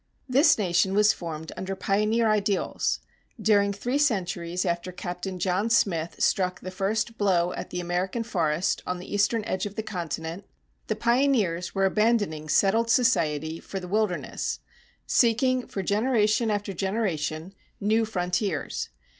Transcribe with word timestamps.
This 0.27 0.57
nation 0.57 0.95
was 0.95 1.13
formed 1.13 1.51
under 1.55 1.75
pioneer 1.75 2.27
ideals. 2.27 3.01
During 3.39 3.71
three 3.71 3.99
centuries 3.99 4.65
after 4.65 4.91
Captain 4.91 5.37
John 5.37 5.69
Smith 5.69 6.15
struck 6.17 6.59
the 6.59 6.71
first 6.71 7.19
blow 7.19 7.53
at 7.53 7.69
the 7.69 7.79
American 7.79 8.23
forest 8.23 8.81
on 8.87 8.97
the 8.97 9.13
eastern 9.13 9.45
edge 9.45 9.67
of 9.67 9.75
the 9.75 9.83
continent, 9.83 10.45
the 10.87 10.95
pioneers 10.95 11.75
were 11.75 11.85
abandoning 11.85 12.49
settled 12.49 12.89
society 12.89 13.59
for 13.59 13.79
the 13.79 13.87
wilderness, 13.87 14.57
seeking, 15.05 15.67
for 15.67 15.83
generation 15.83 16.49
after 16.49 16.73
generation, 16.73 17.53
new 17.79 18.03
frontiers. 18.03 18.89